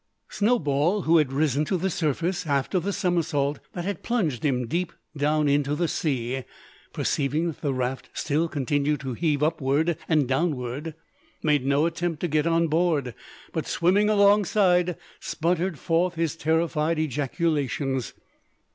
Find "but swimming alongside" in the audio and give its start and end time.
13.53-14.95